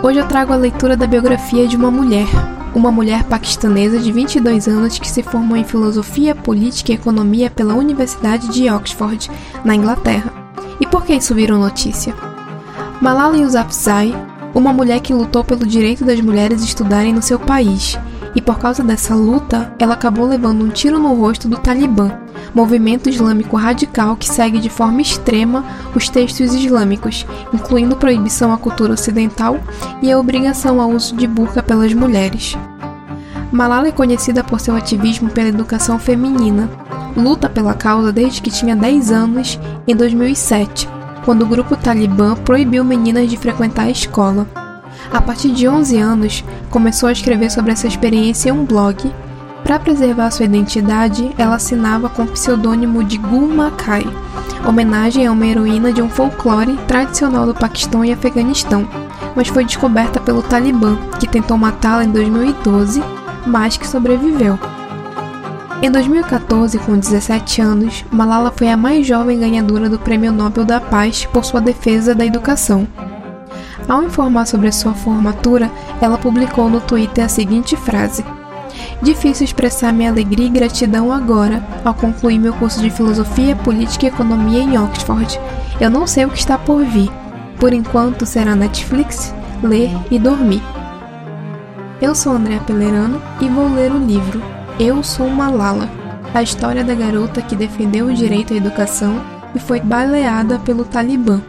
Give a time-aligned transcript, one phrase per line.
[0.00, 2.28] Hoje eu trago a leitura da biografia de uma mulher,
[2.72, 7.74] uma mulher paquistanesa de 22 anos que se formou em filosofia, política e economia pela
[7.74, 9.28] Universidade de Oxford,
[9.64, 10.32] na Inglaterra.
[10.80, 12.14] E por que isso virou notícia?
[13.00, 14.14] Malala Yousafzai,
[14.54, 17.98] uma mulher que lutou pelo direito das mulheres estudarem no seu país,
[18.36, 22.12] e por causa dessa luta, ela acabou levando um tiro no rosto do Talibã,
[22.54, 28.94] movimento islâmico radical que segue de forma extrema os textos islâmicos, incluindo proibição à cultura
[28.94, 29.58] ocidental
[30.02, 32.56] e a obrigação ao uso de burca pelas mulheres.
[33.50, 36.68] Malala é conhecida por seu ativismo pela educação feminina.
[37.16, 40.88] Luta pela causa desde que tinha 10 anos, em 2007,
[41.24, 44.46] quando o grupo Talibã proibiu meninas de frequentar a escola.
[45.10, 49.10] A partir de 11 anos, começou a escrever sobre essa experiência em um blog
[49.68, 54.02] para preservar sua identidade, ela assinava com o pseudônimo de Gul Makai,
[54.66, 58.88] homenagem a uma heroína de um folclore tradicional do Paquistão e Afeganistão,
[59.36, 63.02] mas foi descoberta pelo Talibã, que tentou matá-la em 2012,
[63.46, 64.58] mas que sobreviveu.
[65.82, 70.80] Em 2014, com 17 anos, Malala foi a mais jovem ganhadora do Prêmio Nobel da
[70.80, 72.88] Paz por sua defesa da educação.
[73.86, 78.24] Ao informar sobre sua formatura, ela publicou no Twitter a seguinte frase:
[79.00, 84.08] Difícil expressar minha alegria e gratidão agora, ao concluir meu curso de Filosofia, Política e
[84.08, 85.40] Economia em Oxford.
[85.80, 87.10] Eu não sei o que está por vir.
[87.60, 89.32] Por enquanto será Netflix,
[89.62, 90.62] ler e dormir.
[92.00, 94.42] Eu sou Andréa Pelerano e vou ler o livro
[94.78, 95.88] Eu Sou Malala,
[96.34, 99.20] a história da garota que defendeu o direito à educação
[99.54, 101.40] e foi baleada pelo Talibã.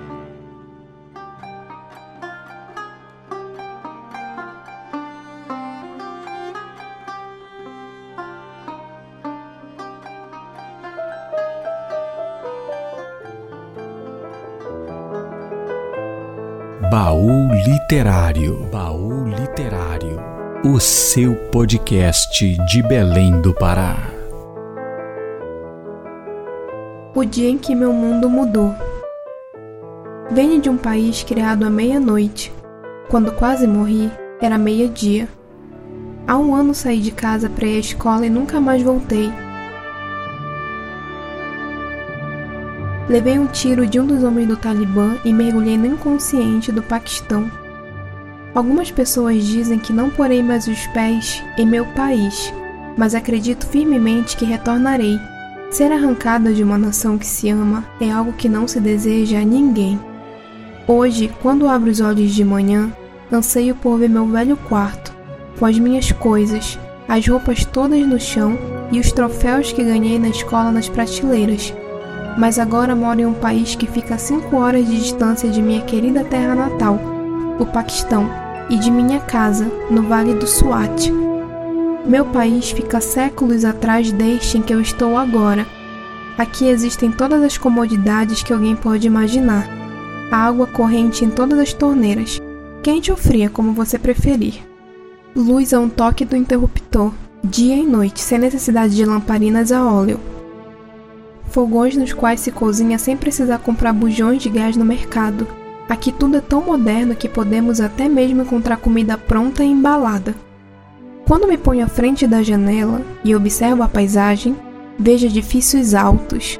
[17.91, 18.67] Literário.
[18.72, 20.22] Baú Literário.
[20.63, 23.97] O seu podcast de Belém do Pará.
[27.16, 28.75] O dia em que meu mundo mudou.
[30.29, 32.53] Venho de um país criado à meia-noite.
[33.09, 35.28] Quando quase morri, era meia-dia.
[36.28, 39.33] Há um ano saí de casa para ir à escola e nunca mais voltei.
[43.09, 47.49] Levei um tiro de um dos homens do Talibã e mergulhei no inconsciente do Paquistão.
[48.53, 52.53] Algumas pessoas dizem que não porei mais os pés em meu país,
[52.97, 55.19] mas acredito firmemente que retornarei.
[55.69, 59.45] Ser arrancada de uma nação que se ama é algo que não se deseja a
[59.45, 59.99] ninguém.
[60.87, 62.91] Hoje, quando abro os olhos de manhã,
[63.31, 65.13] anseio por ver meu velho quarto,
[65.59, 68.57] com as minhas coisas, as roupas todas no chão
[68.91, 71.71] e os troféus que ganhei na escola nas prateleiras
[72.39, 75.81] mas agora moro em um país que fica a 5 horas de distância de minha
[75.81, 76.97] querida terra natal,
[77.59, 78.30] o Paquistão,
[78.70, 81.12] e de minha casa, no Vale do Swat.
[82.06, 85.68] Meu país fica séculos atrás deste em que eu estou agora.
[86.38, 89.68] Aqui existem todas as comodidades que alguém pode imaginar.
[90.31, 92.42] Água corrente em todas as torneiras,
[92.81, 94.64] quente ou fria, como você preferir.
[95.36, 100.20] Luz a um toque do interruptor, dia e noite, sem necessidade de lamparinas a óleo
[101.50, 105.47] fogões nos quais se cozinha sem precisar comprar bujões de gás no mercado.
[105.89, 110.35] Aqui tudo é tão moderno que podemos até mesmo encontrar comida pronta e embalada.
[111.27, 114.55] Quando me ponho à frente da janela e observo a paisagem,
[114.99, 116.59] vejo edifícios altos,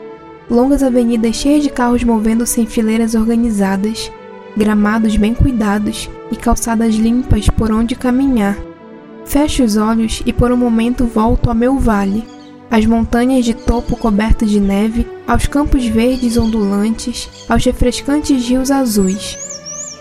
[0.50, 4.12] longas avenidas cheias de carros movendo-se em fileiras organizadas,
[4.58, 8.58] gramados bem cuidados e calçadas limpas por onde caminhar.
[9.26, 12.24] Fecho os olhos e por um momento volto ao meu vale
[12.72, 19.38] às montanhas de topo cobertas de neve, aos campos verdes ondulantes, aos refrescantes rios azuis.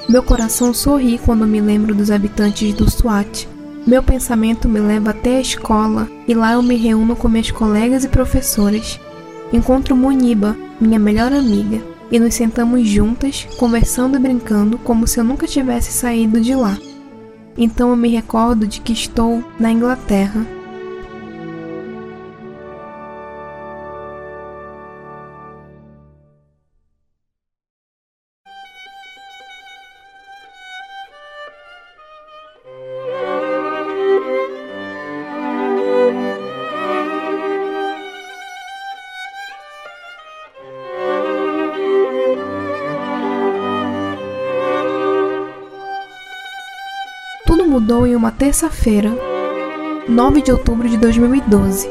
[0.09, 3.47] Meu coração sorri quando me lembro dos habitantes do Swat.
[3.87, 8.05] Meu pensamento me leva até a escola e lá eu me reúno com minhas colegas
[8.05, 9.01] e professoras.
[9.53, 15.25] Encontro Muniba, minha melhor amiga, e nos sentamos juntas, conversando e brincando como se eu
[15.25, 16.79] nunca tivesse saído de lá.
[17.57, 20.58] Então eu me recordo de que estou na Inglaterra
[47.89, 49.11] mudou em uma terça-feira,
[50.07, 51.89] 9 de outubro de 2012.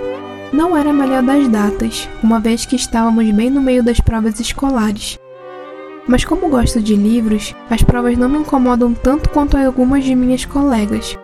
[0.54, 4.40] Não era a melhor das datas, uma vez que estávamos bem no meio das provas
[4.40, 5.18] escolares.
[6.08, 10.46] Mas como gosto de livros, as provas não me incomodam tanto quanto algumas de minhas
[10.46, 11.18] colegas.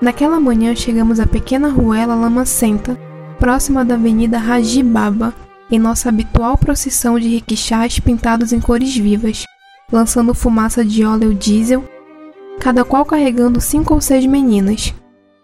[0.00, 2.96] Naquela manhã chegamos à pequena ruela lamacenta,
[3.40, 5.34] próxima da Avenida Rajibaba,
[5.72, 9.42] em nossa habitual procissão de riquixás pintados em cores vivas,
[9.90, 11.82] lançando fumaça de óleo diesel,
[12.58, 14.94] cada qual carregando cinco ou seis meninas.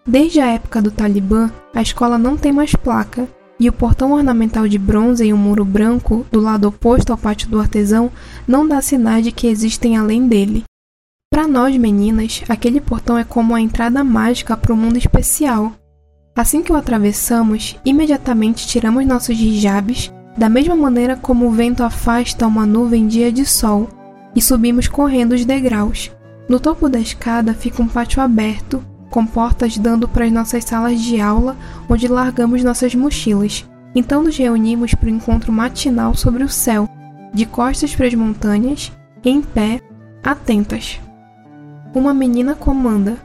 [0.07, 3.27] Desde a época do Talibã, a escola não tem mais placa,
[3.59, 7.49] e o portão ornamental de bronze em um muro branco, do lado oposto ao pátio
[7.49, 8.11] do artesão,
[8.47, 10.65] não dá sinais de que existem além dele.
[11.31, 15.73] Para nós meninas, aquele portão é como a entrada mágica para o mundo especial.
[16.37, 22.47] Assim que o atravessamos, imediatamente tiramos nossos hijabs, da mesma maneira como o vento afasta
[22.47, 23.89] uma nuvem dia de sol,
[24.35, 26.11] e subimos correndo os degraus.
[26.49, 31.01] No topo da escada fica um pátio aberto, com portas dando para as nossas salas
[31.01, 31.57] de aula,
[31.89, 33.65] onde largamos nossas mochilas.
[33.95, 36.89] Então nos reunimos para o encontro matinal sobre o céu,
[37.33, 38.93] de costas para as montanhas,
[39.25, 39.81] em pé,
[40.23, 41.01] atentas.
[41.95, 43.17] Uma menina comanda,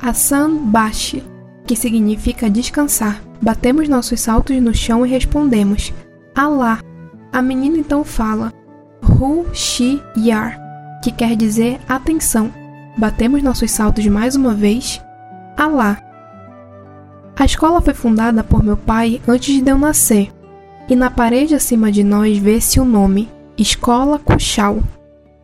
[0.00, 1.22] Asan Bashi,
[1.66, 3.20] que significa descansar.
[3.40, 5.92] Batemos nossos saltos no chão e respondemos,
[6.34, 6.80] Alá.
[7.30, 8.52] A menina então fala,
[9.02, 10.58] Hu Shi Yar,
[11.02, 12.63] que quer dizer atenção.
[12.96, 15.02] Batemos nossos saltos mais uma vez,
[15.56, 16.00] Alá.
[17.36, 20.32] A escola foi fundada por meu pai antes de eu nascer,
[20.88, 24.78] e na parede acima de nós vê-se o nome Escola Cuchal,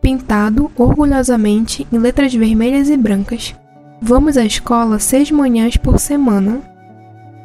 [0.01, 3.53] pintado orgulhosamente em letras vermelhas e brancas.
[4.01, 6.61] Vamos à escola seis manhãs por semana.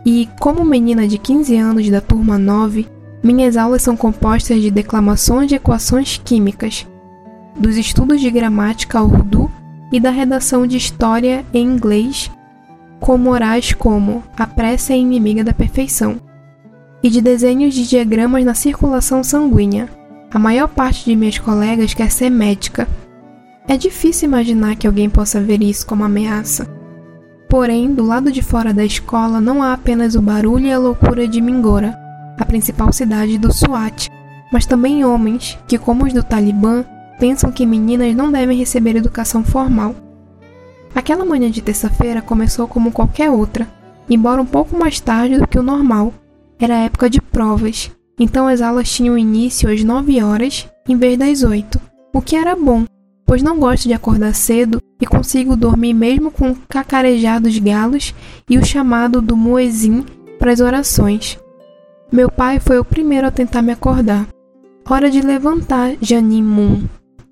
[0.05, 2.87] E, como menina de 15 anos da turma 9,
[3.25, 6.87] minhas aulas são compostas de declamações de equações químicas,
[7.57, 9.26] dos estudos de gramática urdu
[9.93, 12.31] e da redação de história em inglês
[13.01, 16.17] com morais como a pressa é inimiga da perfeição,
[17.03, 19.89] e de desenhos de diagramas na circulação sanguínea.
[20.33, 22.89] A maior parte de minhas colegas quer ser médica.
[23.69, 26.67] É difícil imaginar que alguém possa ver isso como ameaça.
[27.49, 31.29] Porém, do lado de fora da escola não há apenas o barulho e a loucura
[31.29, 31.97] de Mingora,
[32.39, 34.09] a principal cidade do Swat,
[34.53, 36.85] mas também homens que, como os do Talibã,
[37.19, 39.95] pensam que meninas não devem receber educação formal.
[40.95, 43.69] Aquela manhã de terça-feira começou como qualquer outra,
[44.09, 46.13] embora um pouco mais tarde do que o normal.
[46.59, 51.43] Era época de provas, então as aulas tinham início às 9 horas em vez das
[51.43, 51.79] 8,
[52.15, 52.85] o que era bom,
[53.27, 58.15] pois não gosto de acordar cedo e consigo dormir mesmo com o cacarejar dos galos
[58.49, 60.05] e o chamado do muezin
[60.39, 61.39] para as orações.
[62.11, 64.27] Meu pai foi o primeiro a tentar me acordar.
[64.89, 66.85] Hora de levantar, Janin Moon.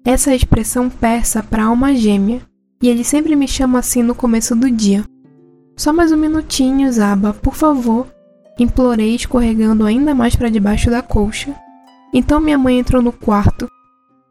[0.07, 2.43] Essa é a expressão persa para alma gêmea
[2.83, 5.03] e ele sempre me chama assim no começo do dia.
[5.79, 8.07] Só mais um minutinho, Zaba, por favor.
[8.59, 11.55] Implorei, escorregando ainda mais para debaixo da colcha.
[12.13, 13.67] Então minha mãe entrou no quarto.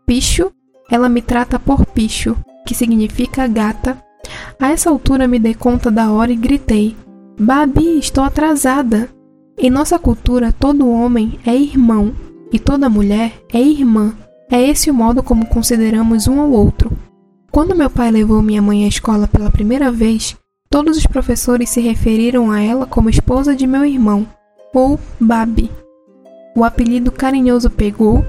[0.06, 0.52] Picho,
[0.92, 2.38] ela me trata por Picho,
[2.68, 3.98] que significa gata.
[4.60, 6.96] A essa altura me dei conta da hora e gritei:
[7.40, 9.10] Babi, estou atrasada.
[9.58, 12.14] Em nossa cultura, todo homem é irmão
[12.52, 14.16] e toda mulher é irmã.
[14.54, 16.92] É esse o modo como consideramos um ao outro.
[17.52, 20.38] Quando meu pai levou minha mãe à escola pela primeira vez,
[20.70, 24.28] todos os professores se referiram a ela como esposa de meu irmão,
[24.72, 25.72] ou Babi.
[26.56, 28.24] O apelido carinhoso pegou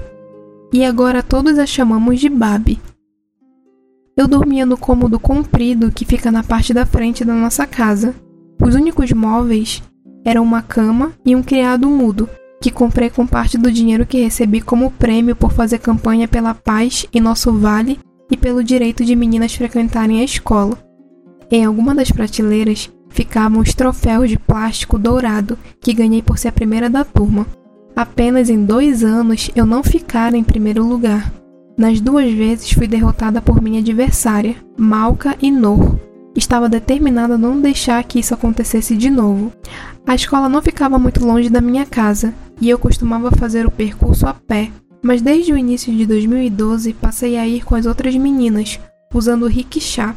[0.73, 2.79] e agora todos a chamamos de Babi.
[4.17, 8.15] Eu dormia no cômodo comprido que fica na parte da frente da nossa casa.
[8.59, 9.83] Os únicos móveis
[10.25, 12.27] eram uma cama e um criado mudo,
[12.65, 17.05] que comprei com parte do dinheiro que recebi como prêmio por fazer campanha pela paz
[17.13, 17.99] em nosso vale
[18.31, 20.75] e pelo direito de meninas frequentarem a escola.
[21.51, 26.51] Em alguma das prateleiras ficavam os troféus de plástico dourado que ganhei por ser a
[26.51, 27.45] primeira da turma.
[27.95, 31.31] Apenas em dois anos eu não ficara em primeiro lugar.
[31.77, 35.99] Nas duas vezes fui derrotada por minha adversária, Malca e Nor.
[36.35, 39.51] Estava determinada a não deixar que isso acontecesse de novo.
[40.03, 44.27] A escola não ficava muito longe da minha casa e eu costumava fazer o percurso
[44.27, 44.71] a pé,
[45.01, 48.79] mas desde o início de 2012 passei a ir com as outras meninas,
[49.13, 50.15] usando o rickshaw.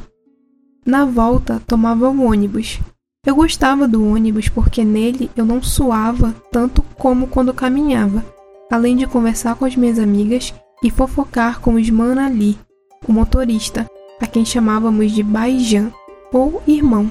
[0.86, 2.80] Na volta, tomava o ônibus.
[3.26, 8.24] Eu gostava do ônibus porque nele eu não suava tanto como quando caminhava,
[8.70, 12.58] além de conversar com as minhas amigas e fofocar com Isman Ali,
[13.06, 13.86] o motorista,
[14.20, 15.92] a quem chamávamos de Baijan,
[16.32, 17.10] ou irmão,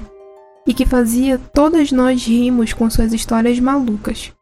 [0.66, 4.32] e que fazia todas nós rimos com suas histórias malucas.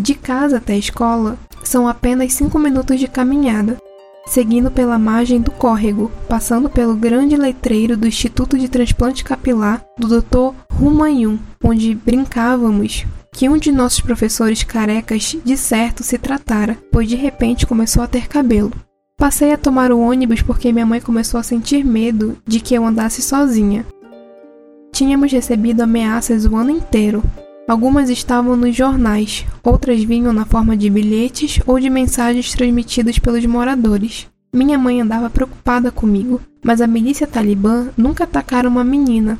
[0.00, 3.76] De casa até a escola são apenas cinco minutos de caminhada,
[4.26, 10.08] seguindo pela margem do córrego, passando pelo grande letreiro do Instituto de Transplante Capilar do
[10.08, 10.54] Dr.
[10.80, 17.14] Humayun, onde brincávamos que um de nossos professores carecas de certo se tratara, pois de
[17.14, 18.72] repente começou a ter cabelo.
[19.18, 22.86] Passei a tomar o ônibus porque minha mãe começou a sentir medo de que eu
[22.86, 23.84] andasse sozinha.
[24.92, 27.22] Tínhamos recebido ameaças o ano inteiro.
[27.70, 33.46] Algumas estavam nos jornais, outras vinham na forma de bilhetes ou de mensagens transmitidas pelos
[33.46, 34.26] moradores.
[34.52, 39.38] Minha mãe andava preocupada comigo, mas a milícia talibã nunca atacaram uma menina.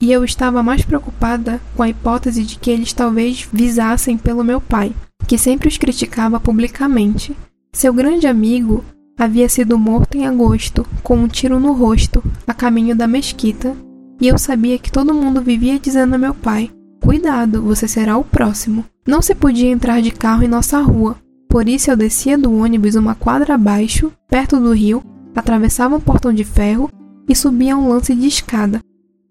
[0.00, 4.60] E eu estava mais preocupada com a hipótese de que eles talvez visassem pelo meu
[4.60, 4.92] pai,
[5.26, 7.36] que sempre os criticava publicamente.
[7.72, 8.84] Seu grande amigo
[9.18, 13.76] havia sido morto em agosto, com um tiro no rosto, a caminho da mesquita,
[14.20, 16.70] e eu sabia que todo mundo vivia dizendo a meu pai:
[17.04, 18.82] Cuidado, você será o próximo.
[19.06, 22.94] Não se podia entrar de carro em nossa rua, por isso eu descia do ônibus
[22.94, 25.04] uma quadra abaixo, perto do rio,
[25.36, 26.90] atravessava um portão de ferro
[27.28, 28.80] e subia um lance de escada.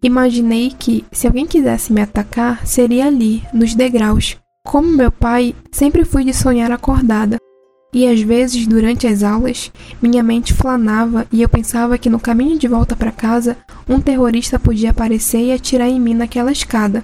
[0.03, 4.37] Imaginei que, se alguém quisesse me atacar, seria ali, nos degraus.
[4.63, 7.37] Como meu pai, sempre fui de sonhar acordada,
[7.91, 12.59] e às vezes, durante as aulas, minha mente flanava e eu pensava que no caminho
[12.59, 13.57] de volta para casa,
[13.89, 17.03] um terrorista podia aparecer e atirar em mim naquela escada.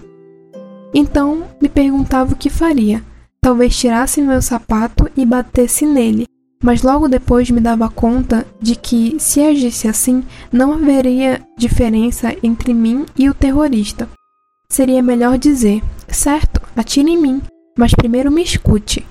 [0.93, 3.03] Então, me perguntava o que faria.
[3.41, 6.25] Talvez tirasse meu sapato e batesse nele,
[6.61, 12.73] mas logo depois me dava conta de que, se agisse assim, não haveria diferença entre
[12.73, 14.09] mim e o terrorista.
[14.69, 17.41] Seria melhor dizer: certo, atire em mim,
[17.77, 19.05] mas primeiro me escute.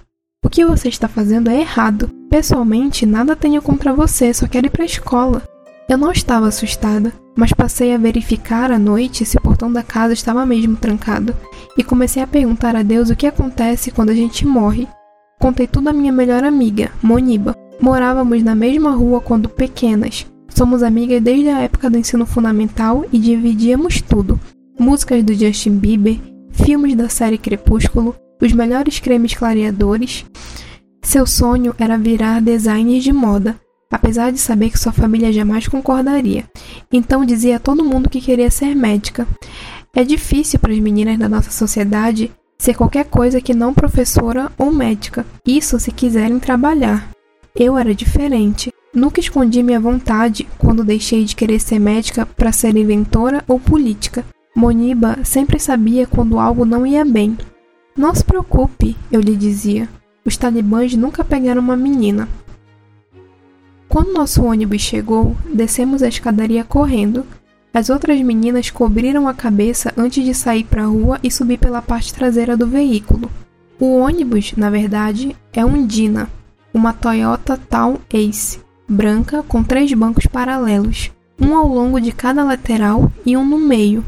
[0.44, 2.08] O que você está fazendo é errado.
[2.30, 5.42] Pessoalmente, nada tenho contra você, só quero ir para a escola.
[5.88, 10.12] Eu não estava assustada, mas passei a verificar à noite se o portão da casa
[10.12, 11.34] estava mesmo trancado
[11.78, 14.86] e comecei a perguntar a Deus o que acontece quando a gente morre.
[15.40, 17.54] Contei tudo à minha melhor amiga, Moniba.
[17.80, 20.26] Morávamos na mesma rua quando pequenas.
[20.50, 24.38] Somos amigas desde a época do ensino fundamental e dividíamos tudo:
[24.78, 26.18] músicas do Justin Bieber,
[26.50, 30.26] filmes da série Crepúsculo, os melhores cremes clareadores.
[31.02, 33.56] Seu sonho era virar designer de moda,
[33.90, 36.44] apesar de saber que sua família jamais concordaria.
[36.92, 39.26] Então dizia a todo mundo que queria ser médica.
[39.94, 44.72] É difícil para as meninas da nossa sociedade ser qualquer coisa que não professora ou
[44.72, 47.08] médica, isso se quiserem trabalhar.
[47.54, 48.72] Eu era diferente.
[48.94, 54.24] Nunca escondi minha vontade quando deixei de querer ser médica para ser inventora ou política.
[54.56, 57.36] Moniba sempre sabia quando algo não ia bem,
[57.98, 59.88] não se preocupe, eu lhe dizia.
[60.24, 62.28] Os talibãs nunca pegaram uma menina.
[63.88, 67.24] Quando nosso ônibus chegou, descemos a escadaria correndo.
[67.72, 71.80] As outras meninas cobriram a cabeça antes de sair para a rua e subir pela
[71.80, 73.30] parte traseira do veículo.
[73.78, 76.28] O ônibus, na verdade, é um Dina,
[76.72, 83.10] uma Toyota Town Ace, branca com três bancos paralelos, um ao longo de cada lateral
[83.24, 84.04] e um no meio,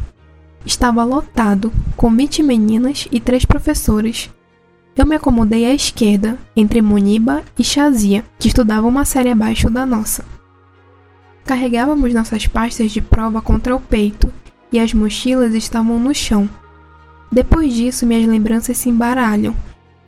[0.64, 4.30] Estava lotado, com 20 meninas e três professores.
[4.96, 9.86] Eu me acomodei à esquerda, entre Muniba e Shazia, que estudavam uma série abaixo da
[9.86, 10.24] nossa.
[11.44, 14.32] Carregávamos nossas pastas de prova contra o peito
[14.72, 16.48] e as mochilas estavam no chão.
[17.30, 19.54] Depois disso, minhas lembranças se embaralham.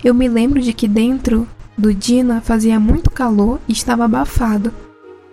[0.04, 1.48] Eu me lembro de que dentro
[1.78, 4.72] do Dina fazia muito calor e estava abafado.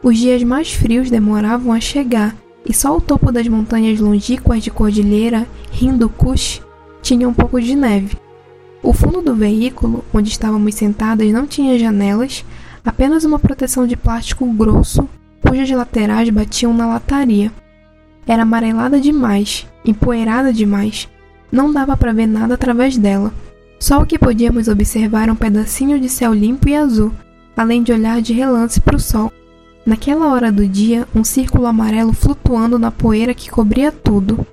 [0.02, 4.70] Os dias mais frios demoravam a chegar e só o topo das montanhas longínquas de
[4.70, 5.48] cordilheira,
[5.82, 6.62] Hindu Kush,
[7.02, 8.16] tinha um pouco de neve.
[8.82, 12.46] O fundo do veículo, onde estávamos sentadas, não tinha janelas,
[12.84, 15.08] apenas uma proteção de plástico grosso,
[15.42, 17.52] cujas laterais batiam na lataria.
[18.26, 21.08] Era amarelada demais, empoeirada demais,
[21.52, 23.34] não dava para ver nada através dela.
[23.80, 27.12] Só o que podíamos observar era um pedacinho de céu limpo e azul,
[27.56, 29.32] além de olhar de relance para o sol
[29.90, 34.46] Naquela hora do dia, um círculo amarelo flutuando na poeira que cobria tudo.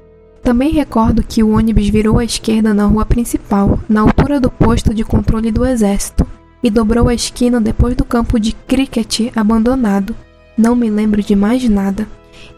[0.47, 4.95] Também recordo que o ônibus virou à esquerda na rua principal, na altura do posto
[4.95, 6.25] de controle do exército,
[6.63, 10.15] e dobrou a esquina depois do campo de cricket abandonado.
[10.57, 12.07] Não me lembro de mais nada.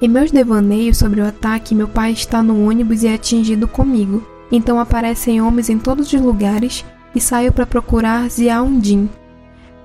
[0.03, 4.23] Em meus devaneios sobre o ataque, meu pai está no ônibus e é atingido comigo.
[4.53, 9.09] Então aparecem homens em todos os lugares e saio para procurar Ziaundin,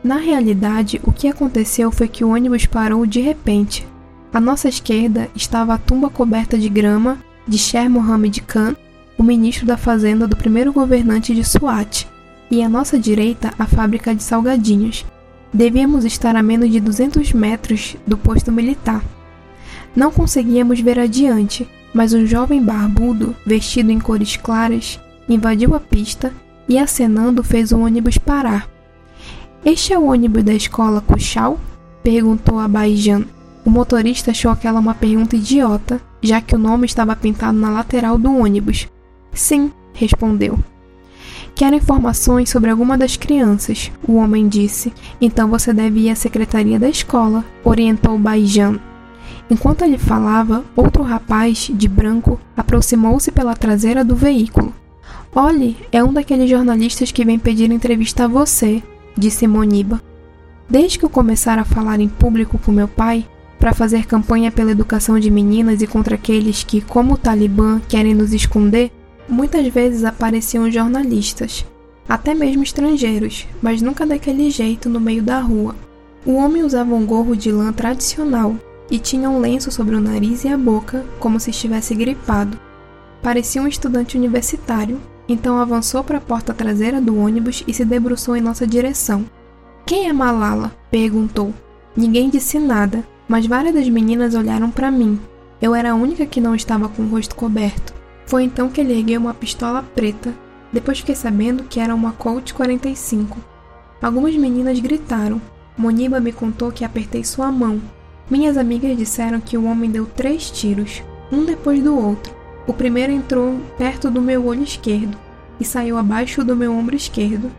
[0.04, 3.88] na realidade, o que aconteceu foi que o ônibus parou de repente.
[4.34, 8.76] À nossa esquerda estava a tumba coberta de grama de Sher Mohammed Khan,
[9.18, 12.08] o ministro da fazenda do primeiro governante de Swat,
[12.50, 15.06] e à nossa direita a fábrica de salgadinhos.
[15.54, 19.04] Devíamos estar a menos de 200 metros do posto militar.
[19.96, 26.34] Não conseguíamos ver adiante, mas um jovem barbudo, vestido em cores claras, invadiu a pista
[26.68, 28.68] e, acenando, fez o ônibus parar.
[29.64, 31.60] Este é o ônibus da escola Kuchal?
[32.04, 33.26] Perguntou a Baijan.
[33.64, 38.18] O motorista achou aquela uma pergunta idiota, já que o nome estava pintado na lateral
[38.18, 38.88] do ônibus.
[39.34, 40.58] Sim, respondeu.
[41.53, 44.92] Quero informações sobre alguma das crianças, o homem disse.
[45.22, 48.80] Então você deve ir à secretaria da escola, orientou Baijan.
[49.50, 54.74] Enquanto ele falava, outro rapaz, de branco, aproximou-se pela traseira do veículo.
[55.36, 58.82] Olhe, é um daqueles jornalistas que vem pedir entrevista a você,
[59.15, 60.01] disse Moniba.
[60.70, 63.27] Desde que eu começara a falar em público com meu pai,
[63.63, 68.13] para fazer campanha pela educação de meninas e contra aqueles que, como o Talibã, querem
[68.13, 68.91] nos esconder,
[69.25, 71.65] muitas vezes apareciam jornalistas,
[72.10, 75.75] até mesmo estrangeiros, mas nunca daquele jeito no meio da rua.
[76.25, 78.53] O homem usava um gorro de lã tradicional
[78.91, 82.60] e tinha um lenço sobre o nariz e a boca, como se estivesse gripado.
[83.22, 88.36] Parecia um estudante universitário, então avançou para a porta traseira do ônibus e se debruçou
[88.36, 89.24] em nossa direção.
[89.86, 90.75] Quem é Malala?
[90.91, 91.53] perguntou.
[91.96, 95.20] Ninguém disse nada, mas várias das meninas olharam para mim.
[95.62, 97.94] Eu era a única que não estava com o rosto coberto.
[98.25, 100.34] Foi então que ele ergueu uma pistola preta.
[100.72, 103.38] Depois fiquei sabendo que era uma Colt 45.
[104.01, 105.42] Algumas meninas gritaram.
[105.77, 107.82] Moniba me contou que apertei sua mão.
[108.30, 112.34] Minhas amigas disseram que o homem deu três tiros, um depois do outro.
[112.65, 115.18] O primeiro entrou perto do meu olho esquerdo
[115.60, 117.51] e saiu abaixo do meu ombro esquerdo.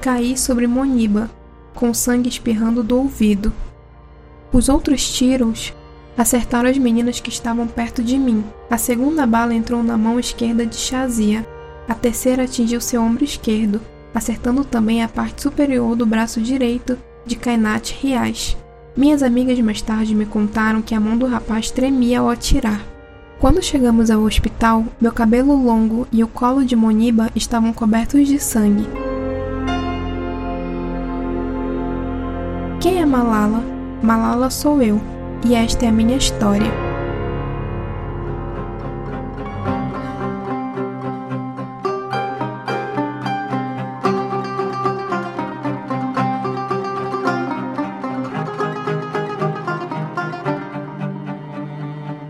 [0.00, 1.30] Caí sobre Moniba,
[1.74, 3.52] com sangue espirrando do ouvido.
[4.52, 5.74] Os outros tiros
[6.16, 8.44] acertaram as meninas que estavam perto de mim.
[8.70, 11.46] A segunda bala entrou na mão esquerda de Shazia.
[11.88, 13.80] A terceira atingiu seu ombro esquerdo,
[14.14, 18.56] acertando também a parte superior do braço direito de Kainat Rias.
[18.96, 22.84] Minhas amigas mais tarde me contaram que a mão do rapaz tremia ao atirar.
[23.38, 28.40] Quando chegamos ao hospital, meu cabelo longo e o colo de Moniba estavam cobertos de
[28.40, 28.88] sangue.
[32.80, 33.77] Quem é Malala?
[34.02, 35.00] Malala sou eu,
[35.44, 36.70] e esta é a minha história.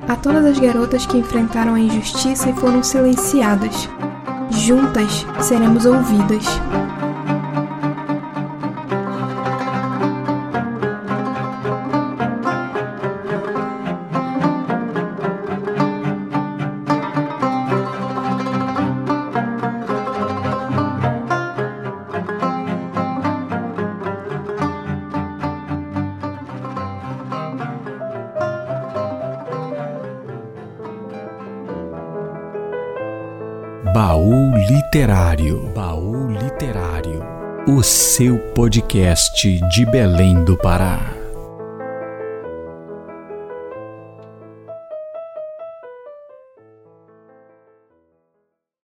[0.09, 3.89] A todas as garotas que enfrentaram a injustiça e foram silenciadas.
[4.51, 6.47] Juntas seremos ouvidas.
[34.69, 35.73] Literário.
[35.75, 37.25] Baú Literário.
[37.67, 41.18] O seu podcast de Belém do Pará.